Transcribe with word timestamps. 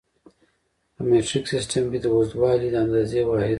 په 0.93 1.01
مټریک 1.09 1.45
سیسټم 1.53 1.83
کې 1.91 1.99
د 2.01 2.05
اوږدوالي 2.13 2.67
د 2.71 2.75
اندازې 2.85 3.21
واحد 3.25 3.49